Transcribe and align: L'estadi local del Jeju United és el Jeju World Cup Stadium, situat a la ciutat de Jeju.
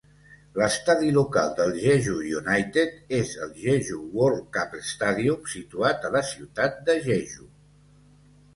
L'estadi 0.59 1.09
local 1.17 1.51
del 1.59 1.73
Jeju 1.81 2.15
United 2.39 3.13
és 3.19 3.35
el 3.45 3.53
Jeju 3.65 3.99
World 4.21 4.49
Cup 4.57 4.75
Stadium, 4.95 5.47
situat 5.57 6.11
a 6.11 6.15
la 6.19 6.25
ciutat 6.33 6.85
de 6.91 6.99
Jeju. 7.09 7.51